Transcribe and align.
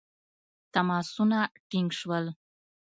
تماسونه 0.73 1.39
ټینګ 1.69 1.89
شول. 1.99 2.25